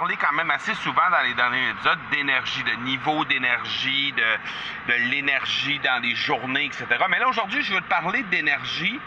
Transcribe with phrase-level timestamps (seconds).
[0.00, 5.78] parlé quand même assez souvent dans les derniers épisodes d'énergie, de niveau d'énergie, de, l'énergie
[5.80, 6.86] dans les journées, etc.
[7.10, 8.98] Mais là, aujourd'hui, je veux te parler d'énergie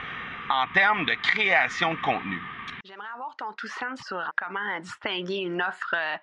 [0.52, 2.40] en termes de création de contenu.
[2.86, 6.18] J'aimerais avoir ton tout sens sur comment distinguer une offre euh,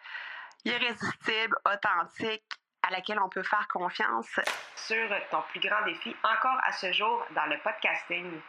[0.65, 2.45] irrésistible, authentique,
[2.87, 4.39] à laquelle on peut faire confiance.
[4.77, 8.41] Sur ton plus grand défi encore à ce jour dans le podcasting.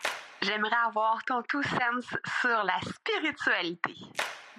[0.43, 2.05] J'aimerais avoir ton tout sens
[2.41, 3.95] sur la spiritualité.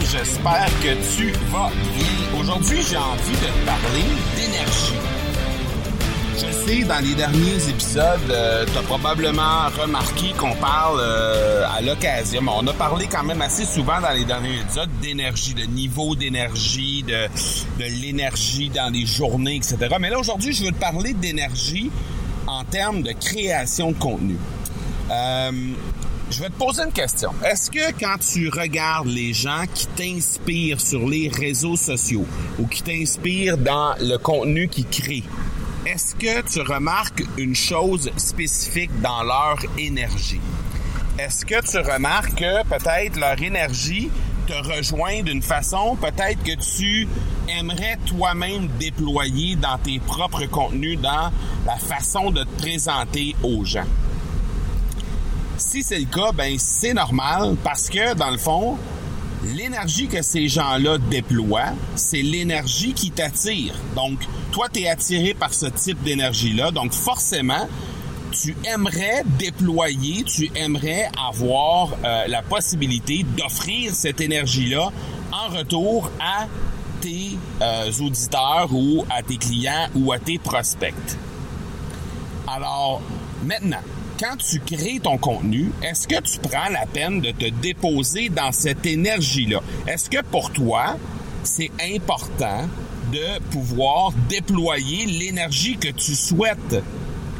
[0.00, 2.40] J'espère que tu vas bien.
[2.40, 4.04] Aujourd'hui, j'ai envie de te parler
[4.36, 4.94] d'énergie.
[6.36, 11.82] Je sais, dans les derniers épisodes, euh, tu as probablement remarqué qu'on parle euh, à
[11.82, 15.64] l'occasion, mais on a parlé quand même assez souvent dans les derniers épisodes d'énergie, de
[15.64, 17.26] niveau d'énergie, de,
[17.78, 19.76] de l'énergie dans les journées, etc.
[20.00, 21.90] Mais là, aujourd'hui, je veux te parler d'énergie
[22.46, 24.36] en termes de création de contenu.
[25.10, 25.52] Euh,
[26.30, 27.32] je vais te poser une question.
[27.44, 32.24] Est-ce que quand tu regardes les gens qui t'inspirent sur les réseaux sociaux
[32.58, 35.24] ou qui t'inspirent dans le contenu qu'ils créent,
[35.86, 40.40] est-ce que tu remarques une chose spécifique dans leur énergie?
[41.18, 44.08] Est-ce que tu remarques que peut-être leur énergie
[44.46, 47.08] te rejoint d'une façon peut-être que tu
[47.48, 51.32] aimerais toi-même déployer dans tes propres contenus, dans
[51.66, 53.86] la façon de te présenter aux gens?
[55.60, 58.78] Si c'est le cas, ben c'est normal parce que dans le fond,
[59.54, 63.74] l'énergie que ces gens-là déploient, c'est l'énergie qui t'attire.
[63.94, 64.20] Donc,
[64.52, 66.70] toi, tu es attiré par ce type d'énergie-là.
[66.70, 67.68] Donc, forcément,
[68.32, 74.90] tu aimerais déployer, tu aimerais avoir euh, la possibilité d'offrir cette énergie-là
[75.30, 76.46] en retour à
[77.02, 80.94] tes euh, auditeurs ou à tes clients ou à tes prospects.
[82.48, 83.02] Alors,
[83.44, 83.82] maintenant,
[84.20, 88.52] quand tu crées ton contenu, est-ce que tu prends la peine de te déposer dans
[88.52, 89.62] cette énergie-là?
[89.86, 90.98] Est-ce que pour toi,
[91.42, 92.68] c'est important
[93.10, 96.82] de pouvoir déployer l'énergie que tu souhaites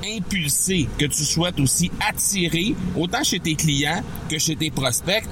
[0.02, 5.28] impulser, que tu souhaites aussi attirer, autant chez tes clients que chez tes prospects,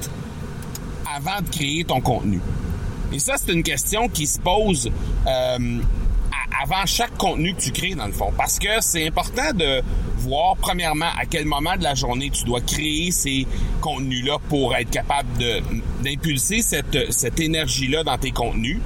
[1.17, 2.41] avant de créer ton contenu?
[3.11, 4.91] Et ça, c'est une question qui se pose
[5.27, 5.79] euh,
[6.63, 8.33] avant chaque contenu que tu crées, dans le fond.
[8.37, 9.83] Parce que c'est important de
[10.17, 13.47] voir, premièrement, à quel moment de la journée tu dois créer ces
[13.81, 15.29] contenus-là pour être capable
[16.03, 18.81] d'impulser cette, énergie-là dans tes contenus.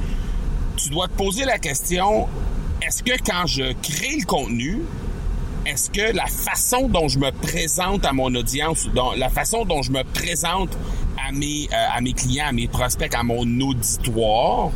[0.77, 2.29] Tu dois te poser la question,
[2.87, 4.83] est-ce que quand je crée le contenu,
[5.65, 9.93] est-ce que la façon dont je me présente à mon audience, la façon dont je
[9.93, 10.77] me présente
[11.33, 14.71] euh, à mes clients, à mes prospects, à mon auditoire,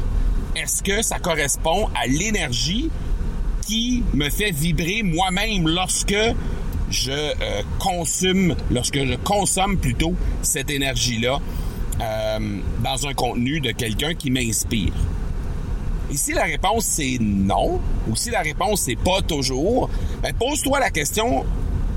[0.57, 2.91] est-ce que ça correspond à l'énergie
[3.67, 6.17] qui me fait vibrer moi-même lorsque
[6.91, 11.41] je euh, consomme, lorsque je consomme plutôt cette énergie-là
[12.01, 12.39] euh,
[12.83, 14.93] dans un contenu de quelqu'un qui m'inspire?
[16.11, 19.91] Et si la réponse c'est non, ou si la réponse c'est pas toujours,
[20.23, 21.45] ben pose-toi la question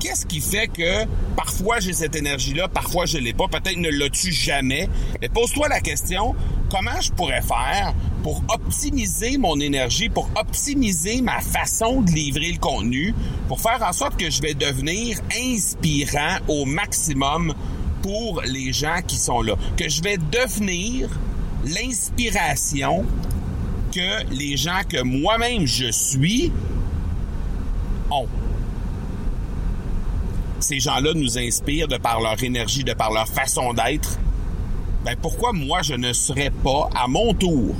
[0.00, 1.04] qu'est-ce qui fait que
[1.36, 4.88] parfois j'ai cette énergie-là, parfois je l'ai pas, peut-être ne l'as-tu jamais?
[5.20, 6.34] Mais pose-toi la question,
[6.70, 12.58] comment je pourrais faire pour optimiser mon énergie, pour optimiser ma façon de livrer le
[12.58, 13.14] contenu,
[13.48, 17.54] pour faire en sorte que je vais devenir inspirant au maximum
[18.02, 21.08] pour les gens qui sont là, que je vais devenir
[21.64, 23.04] l'inspiration
[23.92, 26.52] que les gens que moi-même je suis
[28.10, 28.28] ont.
[30.60, 34.18] Ces gens-là nous inspirent de par leur énergie, de par leur façon d'être,
[35.04, 37.74] ben pourquoi moi je ne serais pas à mon tour?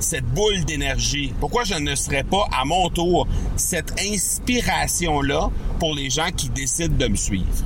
[0.00, 1.32] Cette boule d'énergie?
[1.40, 3.26] Pourquoi je ne serais pas à mon tour
[3.56, 7.64] cette inspiration-là pour les gens qui décident de me suivre?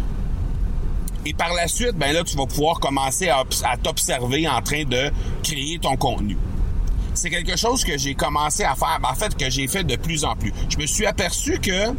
[1.27, 3.45] Et par la suite, ben là, tu vas pouvoir commencer à,
[3.83, 5.11] t'observer en train de
[5.43, 6.37] créer ton contenu.
[7.15, 9.97] C'est quelque chose que j'ai commencé à faire, ben, en fait, que j'ai fait de
[9.97, 10.53] plus en plus.
[10.69, 11.95] Je me suis aperçu que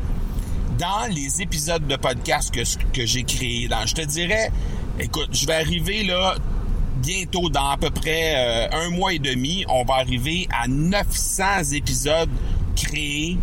[0.78, 4.52] dans les épisodes de podcast que, j'ai créés, je te dirais,
[5.00, 6.36] écoute, je vais arriver là
[7.06, 11.74] bientôt, dans à peu près euh, un mois et demi, on va arriver à 900
[11.74, 12.30] épisodes
[12.75, 13.38] créés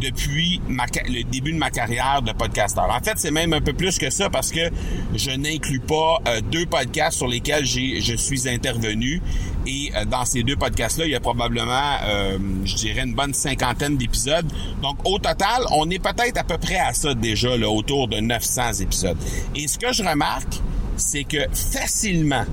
[0.00, 2.88] depuis le début de ma carrière de podcasteur.
[2.90, 4.70] En fait, c'est même un peu plus que ça parce que
[5.14, 9.22] je n'inclus pas euh, deux podcasts sur lesquels je suis intervenu.
[9.66, 13.34] Et euh, dans ces deux podcasts-là, il y a probablement, euh, je dirais, une bonne
[13.34, 14.46] cinquantaine d'épisodes.
[14.82, 18.18] Donc, au total, on est peut-être à peu près à ça déjà, là, autour de
[18.18, 19.18] 900 épisodes.
[19.54, 20.60] Et ce que je remarque,
[20.96, 22.44] c'est que facilement,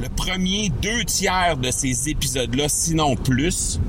[0.00, 3.80] le premier deux tiers de ces épisodes-là, sinon plus,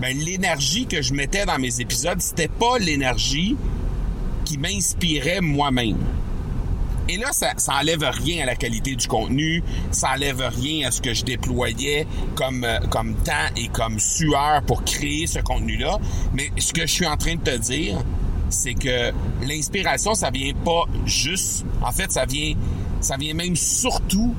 [0.00, 3.56] ben, l'énergie que je mettais dans mes épisodes, c'était pas l'énergie
[4.44, 5.98] qui m'inspirait moi-même.
[7.08, 10.90] Et là, ça, ça enlève rien à la qualité du contenu, ça enlève rien à
[10.90, 15.98] ce que je déployais comme, euh, comme temps et comme sueur pour créer ce contenu-là.
[16.32, 17.98] Mais ce que je suis en train de te dire,
[18.54, 19.12] c'est que
[19.46, 21.64] l'inspiration, ça vient pas juste.
[21.82, 22.54] En fait, ça vient,
[23.00, 24.34] ça vient même surtout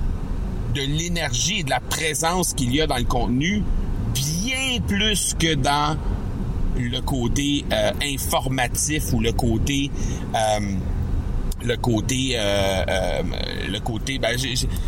[0.74, 3.64] de l'énergie et de la présence qu'il y a dans le contenu,
[4.14, 5.98] bien plus que dans
[6.78, 9.90] le côté euh, informatif ou le côté
[10.36, 10.60] euh,
[11.66, 13.22] le côté euh, euh,
[13.70, 14.38] le côté ben,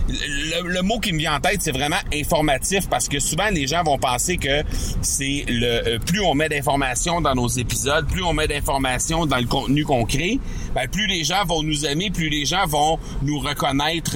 [0.07, 3.83] le, mot qui me vient en tête c'est vraiment informatif parce que souvent les gens
[3.83, 4.63] vont penser que
[5.01, 9.37] c'est le euh, plus on met d'informations dans nos épisodes plus on met d'informations dans
[9.37, 10.39] le contenu qu'on crée
[10.75, 14.15] ben, plus les gens vont nous aimer plus les gens vont nous reconnaître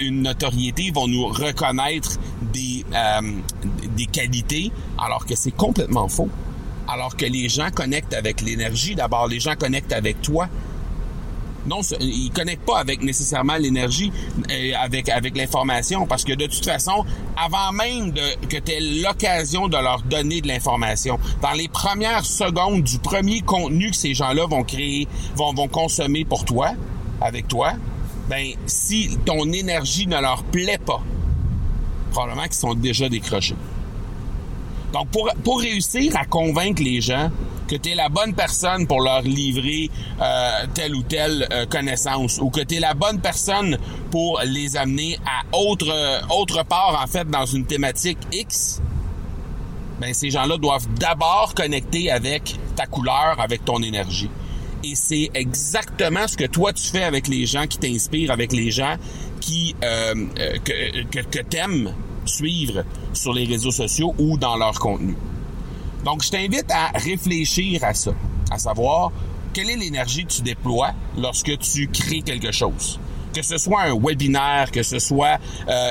[0.00, 2.18] une notoriété vont nous reconnaître
[2.52, 2.84] des
[3.96, 6.28] des qualités alors que c'est complètement faux.
[6.88, 10.48] Alors que les gens connectent avec l'énergie d'abord les gens connectent avec toi
[11.66, 14.12] non, ils connectent pas avec nécessairement l'énergie,
[14.50, 17.04] euh, avec avec l'information, parce que de toute façon,
[17.36, 22.82] avant même que tu aies l'occasion de leur donner de l'information, dans les premières secondes
[22.82, 25.06] du premier contenu que ces gens-là vont créer,
[25.36, 26.72] vont vont consommer pour toi,
[27.20, 27.74] avec toi,
[28.28, 31.02] ben si ton énergie ne leur plaît pas,
[32.10, 33.56] probablement qu'ils sont déjà décrochés.
[34.92, 37.30] Donc, pour, pour réussir à convaincre les gens
[37.68, 39.88] que tu es la bonne personne pour leur livrer
[40.20, 43.78] euh, telle ou telle euh, connaissance ou que tu es la bonne personne
[44.10, 45.90] pour les amener à autre,
[46.30, 48.82] autre part, en fait, dans une thématique X,
[50.00, 54.28] ben, ces gens-là doivent d'abord connecter avec ta couleur, avec ton énergie.
[54.84, 58.72] Et c'est exactement ce que toi tu fais avec les gens qui t'inspirent, avec les
[58.72, 58.96] gens
[59.40, 60.14] qui euh,
[60.64, 61.94] que, que, que t'aimes
[62.24, 65.16] suivre sur les réseaux sociaux ou dans leur contenu.
[66.04, 68.12] Donc, je t'invite à réfléchir à ça,
[68.50, 69.12] à savoir
[69.52, 72.98] quelle est l'énergie que tu déploies lorsque tu crées quelque chose.
[73.34, 75.38] Que ce soit un webinaire, que ce soit
[75.68, 75.90] euh,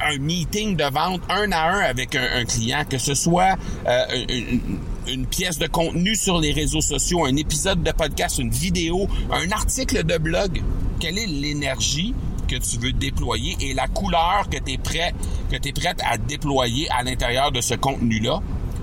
[0.00, 3.56] un meeting de vente un à un avec un, client, que ce soit
[3.86, 4.60] euh, une,
[5.06, 9.50] une, pièce de contenu sur les réseaux sociaux, un épisode de podcast, une vidéo, un
[9.50, 10.62] article de blog.
[11.00, 12.14] Quelle est l'énergie
[12.48, 17.52] que tu veux déployer et la couleur que tu es prête à déployer à l'intérieur
[17.52, 18.40] de ce contenu-là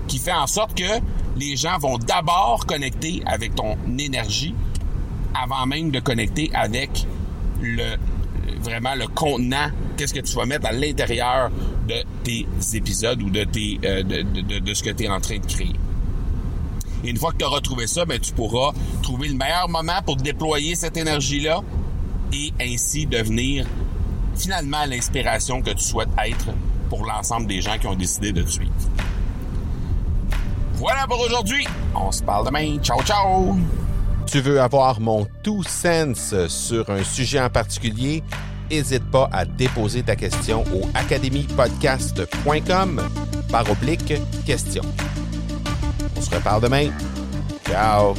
[0.08, 1.00] qui fait en sorte que
[1.36, 4.54] les gens vont d'abord connecter avec ton énergie
[5.34, 7.06] avant même de connecter avec
[7.60, 7.96] le
[8.60, 11.50] vraiment le contenant, qu'est-ce que tu vas mettre à l'intérieur
[11.88, 15.46] de tes épisodes ou de tes euh, de, ce que tu es en train de
[15.46, 15.74] créer.
[17.04, 18.72] Et une fois que tu auras trouvé ça, ben, tu pourras
[19.02, 21.62] trouver le meilleur moment pour déployer cette énergie-là
[22.32, 23.66] et ainsi devenir
[24.36, 26.48] finalement l'inspiration que tu souhaites être
[26.88, 28.72] pour l'ensemble des gens qui ont décidé de te suivre.
[30.74, 31.66] Voilà pour aujourd'hui.
[31.94, 32.78] On se parle demain.
[32.82, 33.56] Ciao, ciao.
[34.26, 38.22] Tu veux avoir mon tout sens sur un sujet en particulier?
[38.70, 43.02] N'hésite pas à déposer ta question au academypodcast.com
[43.50, 44.82] par oblique question.
[46.16, 46.90] On se reparle demain.
[47.66, 48.14] Ciao.